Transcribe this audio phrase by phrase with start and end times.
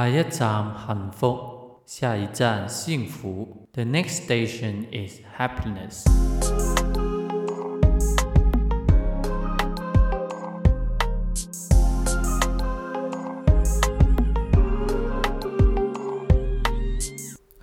[0.00, 3.68] 下一站幸福，下一站幸福。
[3.74, 6.04] The next station is happiness.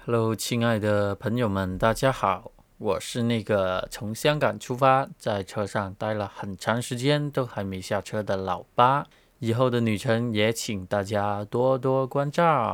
[0.06, 9.08] Hello，亲爱的朋友们，大家好，我是那个从香港出发，在车上待了很长时间都还没下车的老八。
[9.40, 12.74] 以后的旅程也请大家多多关照。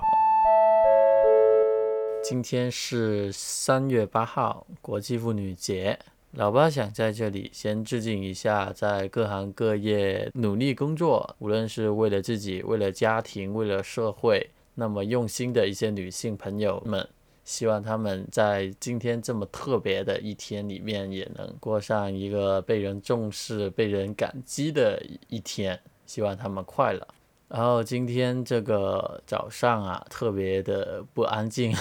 [2.23, 5.99] 今天是三月八号，国际妇女节。
[6.31, 17.05] 老八想在这里先致敬一下，在各行各业努力工作，无论是为了自己、为了家庭、为了社会，那么用心的一些女性朋友们，
[17.44, 25.77] 希望她们在今天这么特别的一天里面，也能过上一个被人重视、被人感激的一天。
[26.05, 27.07] 希望他们快乐。
[27.48, 31.75] 然后今天这个早上啊，特别的不安静，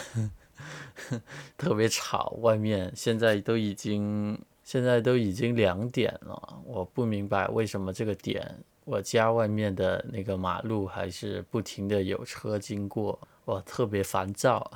[1.56, 2.36] 特别吵。
[2.40, 14.70] 外面现在都已经现在都已经两点了，我不明白为什么这个点我家外面的那个马路还是不停的有车经过，我特别烦躁。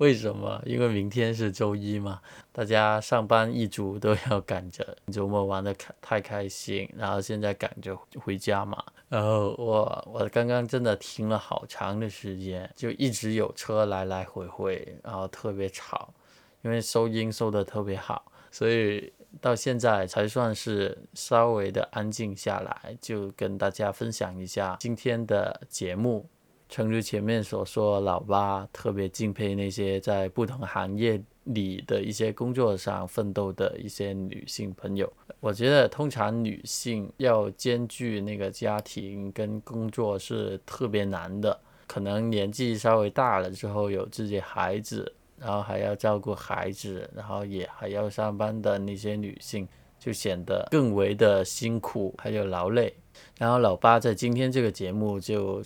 [0.00, 0.62] 为什么？
[0.64, 8.82] 因为明天是周一嘛，大家上班一族都要赶着 周末玩的开太开心，然后现在赶着回家嘛。
[9.10, 16.14] 然后我我刚刚真的停了好长的时间，就一直有车来来回回，然后特别吵，
[16.62, 26.26] 因为收音收的特别好，所以到现在才算是稍微的安静下来，就跟大家分享一下今天的节目。
[26.70, 35.12] 诚如前面所说，老八特别敬佩那些在不同行业里的一些工作上奋斗的一些女性朋友。
[35.40, 41.58] 我觉得，通常女性要兼具那个家庭跟工作是特别难的。
[41.88, 49.66] 可能年纪稍微大了之后，有自己孩子，然后还要照顾孩子，然后也还要上班的那些女性，
[49.98, 52.94] 就显得更为的辛苦还有劳累。
[53.36, 55.60] 然后老八在今天这个节目就。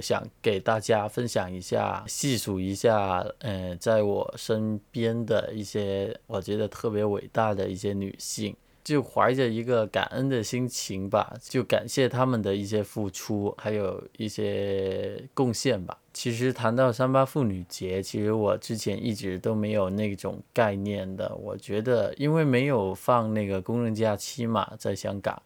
[0.00, 15.98] 想给大家分享一下，细数一下，嗯，在我身边的一些我觉得特别伟大的一些女性，就怀着一个感恩的心情吧，就感谢她们的一些付出，还有一些贡献吧。
[16.12, 21.34] 其实谈到三八妇女节，其实我之前一直都没有那种概念的。
[21.36, 25.42] 我觉得，因为没有放那个工人假期嘛，在香港，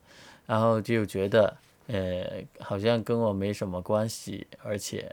[0.47, 1.56] 然后就觉得。
[1.93, 5.12] 呃，好像跟我没什么关系，而且，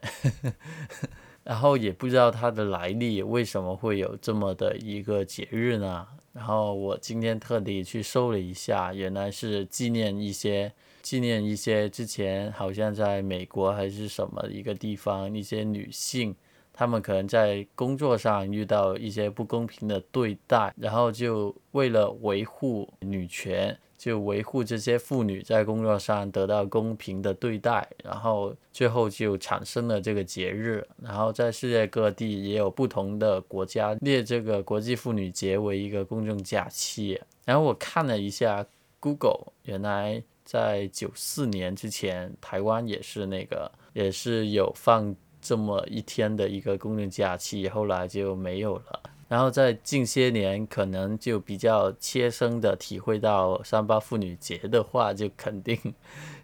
[1.44, 6.06] 然后也不知道它的来历，为什么会有这么的一个节日呢？
[6.34, 10.72] 然后我今天特地去搜了一下，原来是纪念一些
[11.02, 16.36] 纪念一些之前好像在美国还是什么一个地方一些女性，
[16.72, 23.76] 她们可能在工作上遇到一些不公平的对待，然后就为了维护女权。
[23.97, 30.88] 就维护这些妇女在工作上得到公平的对待，然后最后就产生了这个节日。
[31.02, 37.19] 然后在世界各地也有不同的国家列这个国际妇女节为一个公众假期。
[37.44, 38.66] 然后我看了一下
[39.00, 49.02] Google，原来在九四年之前，台湾也是那个也是有放这么一天的一个公众假期，后来就没有了。
[49.28, 55.78] 然后在近些年，可能就比较切身的体会到三八妇女节的话，就肯定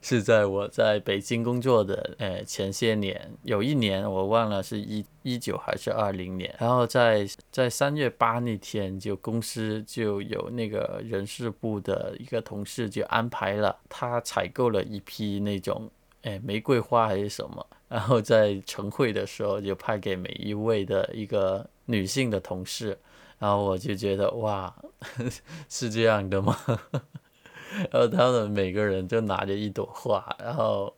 [0.02, 15.90] 是在我在北京工作的呃前些年，有一年我忘了是一一九还是二零年，然后在在三月八那天，就公司就有那个人事部的一个同事就安排了，他采购了一批那种
[16.24, 21.66] 诶玫瑰花还是什么，然后在晨会的时候就派给每一位的一个。
[21.86, 22.98] 女性的同事，
[23.38, 24.74] 然后我就觉得哇，
[25.68, 26.58] 是这样的吗？
[27.92, 30.96] 然后他们每个人就拿着一朵花，然后，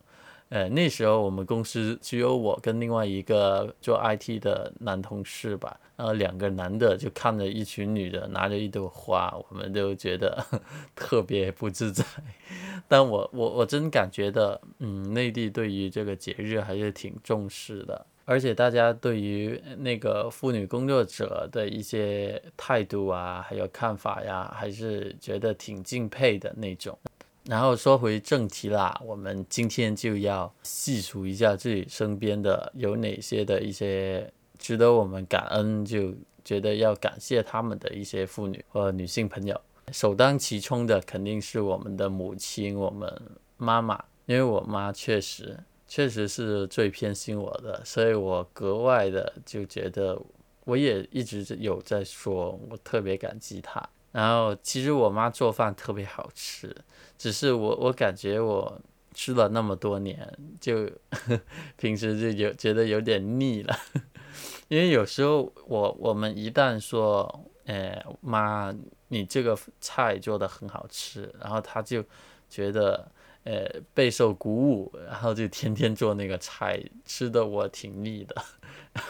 [0.50, 10.45] 呃，那时候我们公司只有我跟另外一个做 IT 的男同事吧，然后两个男的就看着一群女的拿着一朵花，我们都觉得
[10.95, 12.03] 特别不自在。
[12.88, 18.06] 但我我我真感觉的，嗯，内地对于这个节日还是挺重视的。
[18.27, 26.97] 而且大家对于那个妇女工作者的一些态度啊，还有看法呀，还是觉得挺敬佩的那种。
[27.44, 34.27] 然后说回正题啦，我们今天就要细数一下自己身边的有哪些的一些
[34.57, 36.13] 值得我们感恩，就
[36.44, 39.60] 觉得要感谢他们的一些妇女或女性朋友。
[39.92, 43.22] 首当其冲的肯定是我们的母亲，我们
[43.57, 45.60] 妈妈，因为我妈确实。
[45.88, 50.19] 确实是最偏心我的，所以我格外的就觉得，
[50.63, 53.88] 我也一直有在说，我特别感激她。
[54.12, 56.75] 然后其实我妈做饭特别好吃，
[57.19, 58.81] 只是我我感觉我
[59.15, 60.31] 吃了那么多年，
[60.62, 60.88] 就
[61.77, 63.75] 平时就有觉得有点腻了，
[64.69, 68.71] 因为有时候我我们一旦说，呃，妈，
[69.07, 72.03] 你这个菜做的很好吃，然后她就
[72.47, 73.09] 觉得。
[73.45, 78.35] 呃，备受鼓舞，然后就天天做那个菜，吃的我挺腻的，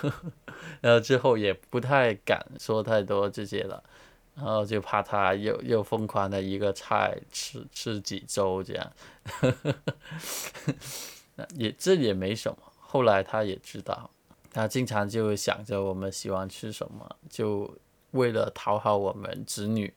[0.81, 3.81] 然后之后也不太敢说太多这些了，
[4.35, 8.91] 然后就怕他又又疯狂的一个菜吃吃几周这样，
[11.55, 12.57] 也这也没什么。
[12.79, 14.09] 后来他也知道，
[14.51, 17.73] 他经常就想着我们喜欢吃什么，就
[18.11, 19.93] 为了讨好我们子女，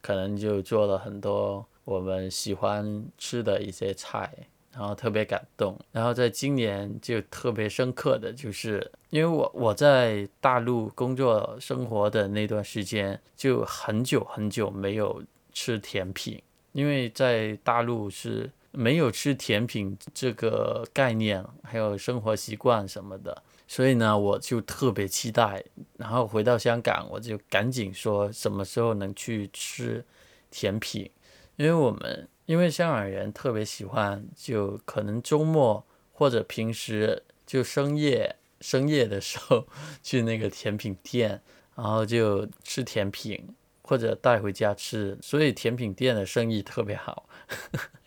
[0.00, 1.66] 可能就做了很多。
[1.84, 4.32] 我们喜欢吃的一些菜，
[4.72, 5.78] 然后特别感动。
[5.92, 15.22] 然后在今年就特别深刻的就是，因为我我在大陆工作生活的那段时间，就很久很久没有
[15.52, 16.42] 吃甜品，
[16.72, 25.62] 因为在大陆是没有吃甜品这个概念，还有生活习惯什么的，所以呢，我就特别期待。
[25.98, 30.02] 然后回到香港，我就赶紧说什么时候能去吃
[30.50, 31.10] 甜品。
[31.56, 39.66] 因为我们因为香港人特别喜欢，就可能周末或者平时就深夜深夜的时候
[40.02, 41.40] 去那个甜品店，
[41.74, 47.28] 然后就吃甜品或者带回家吃，所以甜品店的生意特别好。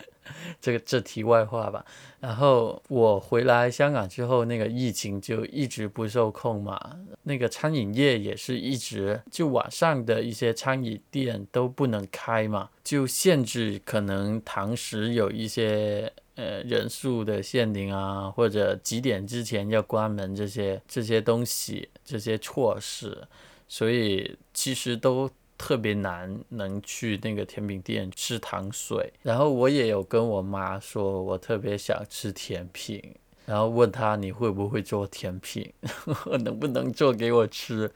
[0.62, 1.86] 这个这题外话吧，
[2.20, 23.28] 然后我回来香港之后，那个疫情就一直不受控嘛，那个餐饮业也是一直就晚上的一些餐饮店都不能开嘛，就限制可能堂食有一些呃人数的限定啊，或者几点之前要关门这些这些东西这些措施，
[23.68, 25.30] 所以其实都。
[25.58, 33.16] 特别难能去那个甜品店吃糖水，然后我也有跟我妈说，我特别想吃甜品，
[33.46, 35.72] 然后问她你会不会做甜品，
[36.44, 37.90] 能不能做给我吃，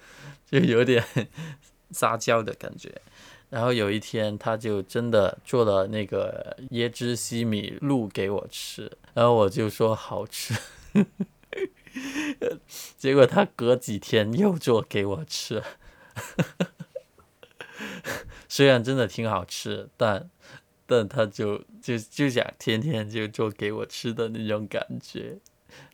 [0.49, 1.03] 就有点
[1.91, 3.01] 撒娇的感觉。
[3.49, 10.55] 然后有一天，她就真的做了那个椰汁西米露给我吃，然后我就说好吃，
[12.97, 15.61] 结果她隔几天又做给我吃。
[18.49, 20.29] 虽然真的挺好吃，但
[20.85, 25.37] 但他就就就想天天就做给我吃的那种感觉，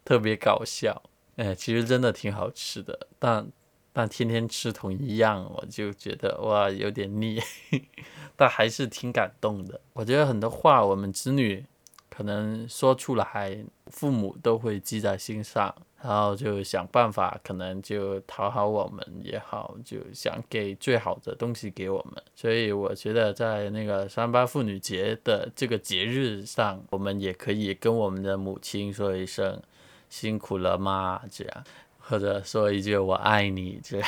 [0.04, 1.04] 特别搞笑。
[1.36, 3.46] 哎，其实真的挺好吃的，但
[3.92, 7.42] 但天天吃同一样，我就觉得哇有点腻，
[8.38, 9.82] 但还是挺感动的。
[9.92, 11.66] 我觉得很多话我们子女
[12.10, 15.76] 可能说出来，父母都会记在心上。
[16.08, 22.24] 然后就想办法，可能就讨好我们也好，就想给最好的东西给我们。
[22.36, 29.60] 所以我觉得，在那个三八妇女节的这个节日上，我们也可以跟我们的母亲说一声
[30.08, 31.64] 辛苦了妈，这样，
[31.98, 34.08] 或者说一句我爱你，这样。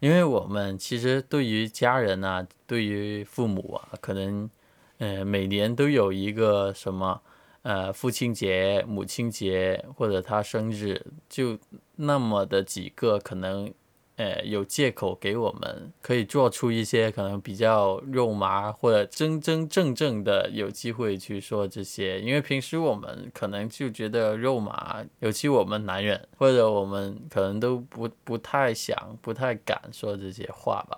[0.00, 4.50] 因为我们其实对于家人啊，对于父母啊，可能，
[4.98, 7.22] 呃，每年都有一个什么。
[7.66, 11.58] 呃，父亲节、母亲节或者他生日，就
[11.96, 13.68] 那么的几个可能，
[14.14, 30.96] 呃，有借口给我们可以做出一些可能比较肉麻或者真真正正的有机会去说这些，因为平时我们可能就觉得肉麻，尤其我们男人或者我们可能都不不太想、不太敢说这些话吧。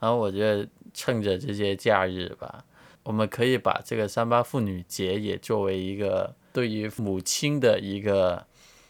[0.00, 2.64] 然后我觉得趁着这些假日吧。
[3.06, 8.44] 我们可以把这个三八妇女节也作为一个对于母亲的一个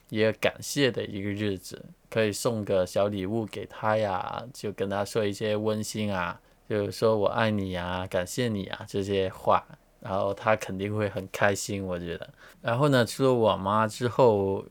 [0.08, 9.62] 一个感谢的一个日子，可以送个小礼物给她呀，就跟她说一些温馨啊，就是说我爱你呀，感谢你啊这些话，
[10.00, 12.26] 然后她肯定会很开心，我觉得。
[12.62, 14.64] 然后呢，除了我妈之后，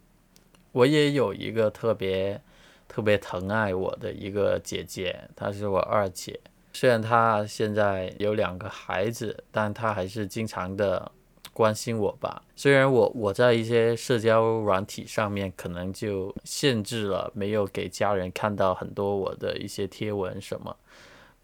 [0.71, 2.41] 我也有一个特别
[2.87, 6.39] 特别疼爱我的一个姐姐，她是我二姐。
[6.75, 11.09] 虽然他现在有两个孩子，但他还是经常的
[11.53, 12.43] 关心我吧。
[12.53, 20.75] 虽然我我在一些社交软体上面可能就限制了，没有给家人看到很多我的一些贴文什么，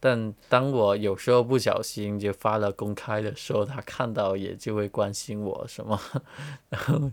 [0.02, 5.98] 但当我有时候不小心就发了公开的时候，他看到也就会关心我什么，
[6.68, 7.12] 然后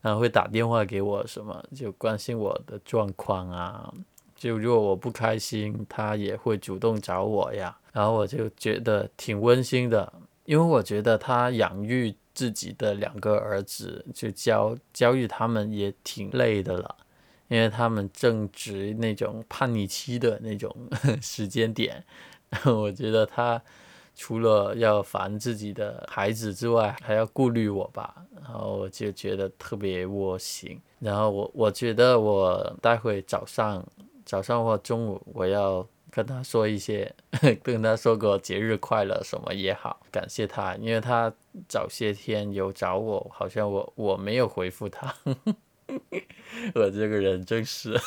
[0.00, 3.92] 然后会打电话给我什么，就关心我的状况啊。
[4.38, 10.10] 就如果我不开心，他也会主动找我呀，然后我就觉得挺温馨的，
[10.44, 16.96] 因为我觉得他养育自己的两个儿子，就教教育他们也挺累的了，
[17.48, 20.72] 因为他们正值那种叛逆期的那种
[21.20, 22.04] 时间点。
[22.64, 23.60] 我觉得他
[24.14, 30.80] 除了要烦自己的孩子之外，还要顾虑我吧，然后我就觉得特别窝心。
[31.00, 33.84] 然后我我觉得我待会早上
[34.28, 37.14] 早上或中午我要跟他说一些，
[37.64, 41.32] 跟他说个节日快乐什么也好，感谢他，因为他
[41.66, 45.14] 早些天有找我，好像我我没有回复他，
[46.76, 47.98] 我这个人真是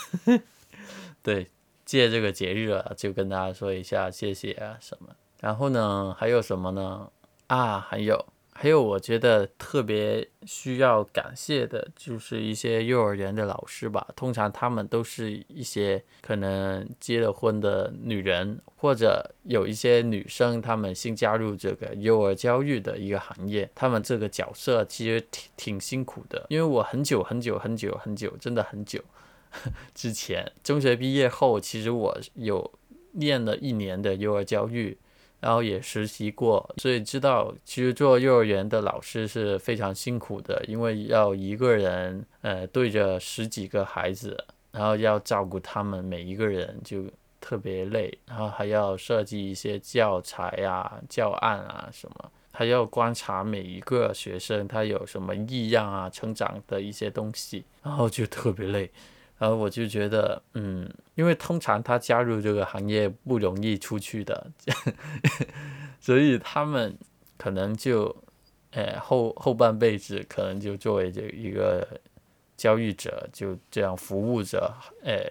[1.24, 1.48] 对。
[1.84, 5.10] 借这个节日啊，就跟大家说一下谢谢啊什么。
[5.42, 7.12] 然后呢，还有什么呢？
[7.48, 8.26] 啊，还有
[8.62, 14.08] 还有，我觉得特别需要感谢的，就是一些幼儿园的老师吧。
[14.16, 23.68] 通常他们都是一些可能结了婚的女人，或者有一些女生，她们新加入这个幼儿教育的一个行业。
[23.74, 29.02] 她们这个角色其实挺挺辛苦的，因为我很久很久很久很久，真的很久。
[29.96, 32.72] 之前中学毕业后，其实我有
[33.14, 34.96] 念了一年的幼儿教育，
[35.42, 44.38] 然后也实习过，所以知道其实做幼儿园的老师是非常辛苦的，因为要一个人呃对着十几个孩子，
[44.72, 47.04] 然后要照顾他们每一个人就
[47.42, 58.92] 特别累，然后还要设计一些教材啊、教案啊什么，还要观察每一个学生他有什么异样啊、成长的一些东西，然后就特别累。
[59.42, 64.52] 然后我就觉得，嗯，因为通常他加入这个行业不容易出去的，
[66.00, 66.96] 所以他们
[67.40, 68.16] 可能就，
[68.70, 71.88] 呃，后后半辈子可能就作为这一个
[72.56, 74.72] 教育者，就这样服务着，
[75.02, 75.28] 呃，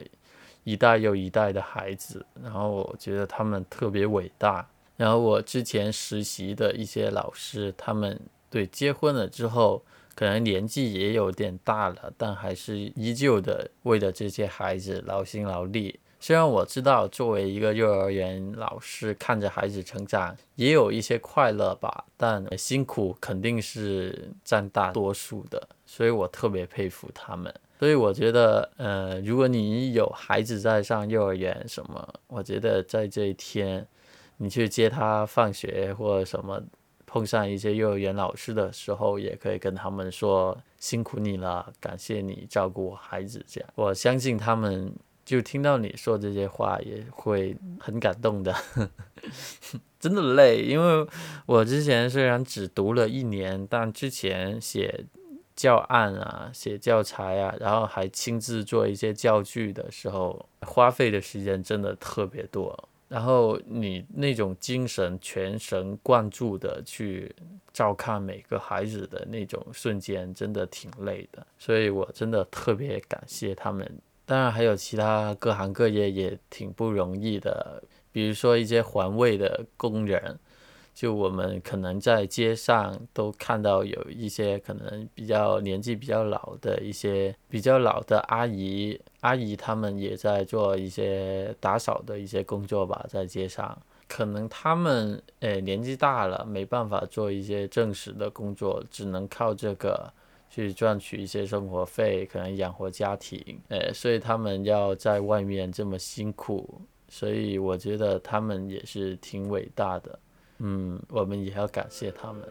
[0.65, 2.27] 一代又一代的孩子。
[2.43, 4.69] 然后我觉得他们特别伟大。
[4.97, 9.83] 然后我之前实习的一些老师，他们对结婚了之后。
[10.13, 15.99] 可能年纪也有点大了，但还是依旧的为了这些孩子劳心劳力。
[16.19, 25.67] 虽然我知道作为一个幼儿园老师，看着孩子成长也有一些快乐吧，但辛苦肯定是占大多数的。
[25.87, 27.55] 所以我特别佩服他们。
[27.79, 33.87] 所以我觉得，呃，如果你有孩子在上幼儿园什么，我觉得在这一天，
[34.37, 36.63] 你去接他放学或者什么。
[37.13, 43.45] 碰上一些幼儿园老师的时候，也可以跟他们说辛苦你了，感谢你照顾孩子。
[43.49, 48.55] 这样，我相信他们就听到你说这些话，也会很感动的。
[49.99, 51.07] 真的累，因为
[51.47, 55.05] 我之前虽然只读了一年，但之前写
[55.57, 62.89] 教案啊、写教材啊，然后还亲自做一些教具的时候，花费的时间真的特别多。
[63.11, 67.35] 然后你那种精神全神贯注的去
[67.73, 71.45] 照看每个孩子的那种瞬间，真的挺累的。
[71.59, 74.01] 所以我真的特别感谢他们。
[74.25, 80.39] 当然还有其他各行各业也挺不容易的，比如说一些环卫的工人。
[81.01, 100.13] 就我们可能在街上都看到有一些可能比较年纪比较老的一些比较老的阿姨，阿姨他们也在做一些打扫的一些工作吧，在街上，可能他们诶年纪大了，没办法做一些正式的工作，只能靠这个
[100.51, 106.79] 去赚取一些生活费，可能养活家庭，诶，所以他们要在外面这么辛苦，
[107.09, 110.19] 所以我觉得他们也是挺伟大的。
[110.63, 112.43] 嗯，我们也要感谢他们。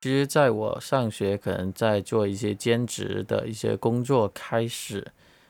[0.00, 5.06] 其实，在我上学，可能在做一些兼职的一些工作开始，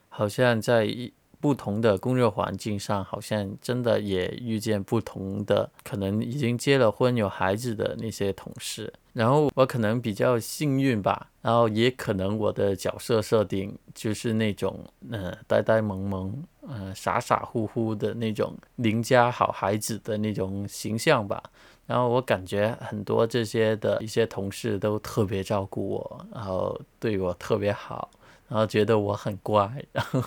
[0.08, 1.12] 好像在一。
[1.42, 8.92] 不同的工作环境上，好像真的也遇见不同的，可能已经结了婚有孩子的那些同事。
[9.12, 21.42] 然后我可能比较幸运吧，然后也可能我的角色设定就是那种，呃，呆呆萌萌，呃，傻傻乎乎的那种邻家好孩子的那种形象吧。
[21.86, 28.08] 然后我感觉很多这些的一些同事都特别照顾我，然后对我特别好，
[28.48, 30.22] 然后觉得我很乖，然后。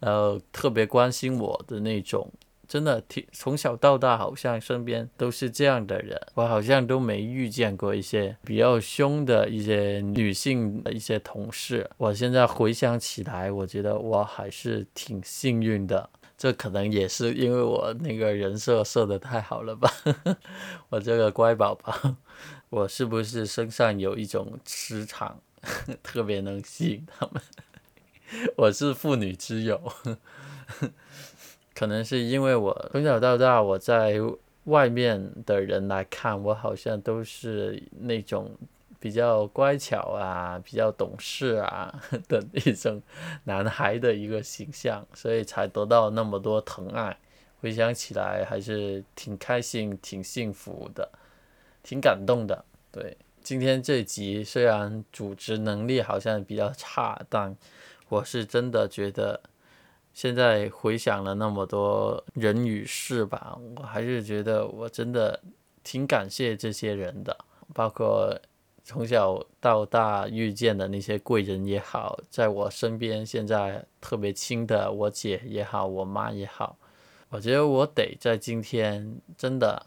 [0.00, 2.30] 然后特别关心我的那种，
[2.66, 11.88] 真的挺从小到大，好像身边都是这样的人，我好像都没遇见过一些比较凶的一些女性的一些同事。
[11.98, 16.10] 我现在回想起来，我觉得我还是挺幸运的。
[16.36, 19.88] 这可能也是因为我那个人设设的太好了吧？
[20.90, 22.16] 我这个乖宝宝，
[22.70, 25.38] 我是不是身上有一种磁场？
[26.02, 27.40] 特别能吸引他们。
[28.56, 29.80] 我是妇女之友，
[31.74, 34.20] 可能是因为我从小到大，我在
[34.64, 38.50] 外面的人来看，我好像都是那种
[38.98, 43.00] 比较乖巧啊、比较懂事啊的一种
[43.44, 47.16] 男孩的一个形象，所以才得到那么多疼爱。
[47.60, 51.08] 回想起来，还是挺开心、挺幸福的，
[51.82, 52.64] 挺感动的。
[52.90, 57.56] 对，今天这集虽然组织能力好像比较差，但
[58.08, 59.40] 我是真的觉得，
[60.12, 65.40] 现在回想了那么多人与事吧，我还是觉得我真的
[65.82, 67.36] 挺感谢这些人的，
[67.74, 68.38] 包括
[68.82, 76.76] 从小到大遇见的那些贵人也好，在我身边现在特别亲的我姐也好，我妈也好，
[77.30, 79.84] 我觉得我得在今天真的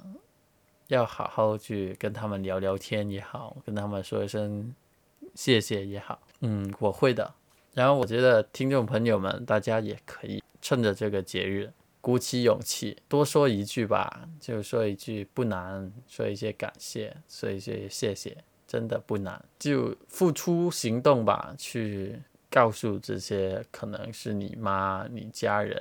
[0.88, 4.74] 要好好去跟他们聊聊天也好，跟他们说一声
[5.36, 7.34] 谢谢也好，嗯，我会的。
[7.78, 18.36] 然后我觉得听众朋友们，大家也可以趁着这个节日，鼓起勇气，多说一句吧，就说一句不难，说一些感谢，说一些谢谢，
[18.68, 22.20] 真的不难，就付出行动吧，去
[22.50, 25.80] 告诉这些可能是你妈、你家人，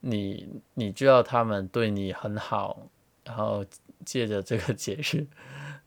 [0.00, 2.88] 你你知道他们对你很好，
[3.22, 3.64] 然后
[4.04, 5.24] 借着这个节日，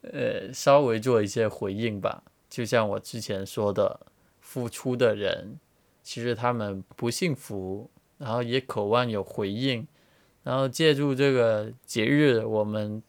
[0.03, 4.06] 呃，稍微做一些回应吧，就像我之前说的。
[4.47, 5.59] 付出的人，
[6.01, 9.85] 其实他们不幸福，然后也渴望有回应，
[10.41, 13.03] 然后借助这个节日，我们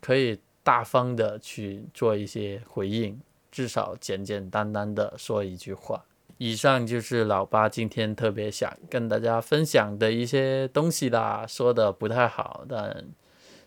[0.00, 6.04] 可以大方的去做一些回应，至少简简单单的说一句话。
[6.38, 13.04] 以上就是老八今天特别想跟大家分享的一些东西啦，说的不太好，但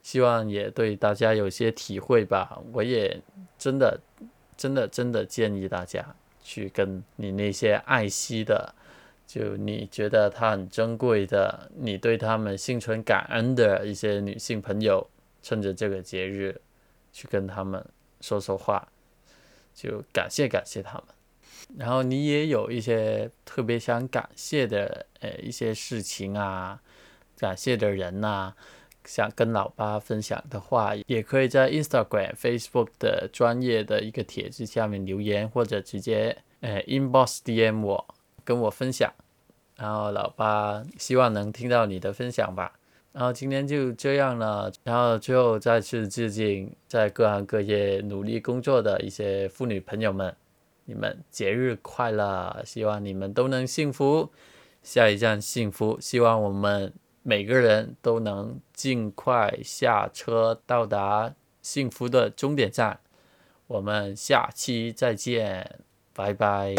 [0.01, 2.61] 希望也对大家有些体会吧。
[2.71, 3.21] 我也
[3.57, 3.99] 真的、
[4.55, 6.15] 真的、真的建议大家。
[6.43, 8.73] 去跟你那些爱惜的，
[9.27, 15.07] 就你觉得他很珍贵的，你对他们心存感恩的一些女性朋友，
[15.41, 16.59] 趁着这个节日，
[17.11, 17.85] 去跟他们
[18.21, 18.87] 说说话，
[19.73, 21.03] 就感谢感谢他们。
[21.77, 26.81] 然后你也有一些特别想感谢的，呃，一些事情啊，
[27.37, 28.55] 感谢的人呐。
[29.05, 38.05] 想跟老八分享的话，也可以在 Instagram、Facebook 的专业的一个帖子下面留言，或者直接呃 inbox DM 我，
[38.43, 39.11] 跟我分享。
[39.75, 42.73] 然后老八希望能听到你的分享吧。
[43.11, 44.71] 然后今天就这样了。
[44.83, 50.35] 然后最后再次致敬在各行各业努力工作的一些妇女朋友们，
[50.85, 52.61] 你们节日快乐！
[52.65, 54.29] 希望你们都能幸福，
[54.83, 55.97] 下一站幸福。
[55.99, 56.93] 希望我们。
[57.23, 62.99] 每个人都能尽快下车，到达幸福的终点站。
[63.67, 65.79] 我们下期再见，
[66.13, 66.75] 拜拜。